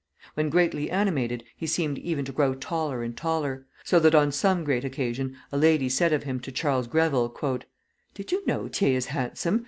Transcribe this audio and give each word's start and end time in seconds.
When 0.33 0.49
greatly 0.49 0.89
animated, 0.89 1.43
he 1.55 1.67
seemed 1.67 1.99
even 1.99 2.25
to 2.25 2.31
grow 2.31 2.55
taller 2.55 3.03
and 3.03 3.15
taller, 3.15 3.67
so 3.83 3.99
that 3.99 4.15
on 4.15 4.31
some 4.31 4.63
great 4.63 4.83
occasion 4.83 5.37
a 5.51 5.59
lady 5.59 5.89
said 5.89 6.11
of 6.11 6.23
him 6.23 6.39
to 6.39 6.51
Charles 6.51 6.87
Greville: 6.87 7.31
"Did 8.15 8.31
you 8.31 8.43
know, 8.47 8.67
Thiers 8.67 9.03
is 9.03 9.05
handsome! 9.11 9.59